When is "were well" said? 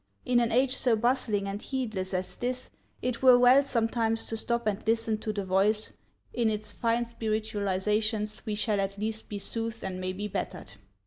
3.21-3.61